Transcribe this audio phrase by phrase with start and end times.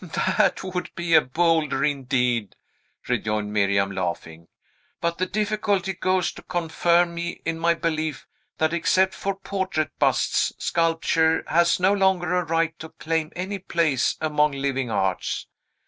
[0.35, 2.55] "That would be a boulder, indeed!"
[3.07, 4.47] rejoined Miriam, laughing.
[4.99, 8.25] "But the difficulty goes to confirm me in my belief
[8.57, 14.17] that, except for portrait busts, sculpture has no longer a right to claim any place
[14.19, 15.45] among living arts.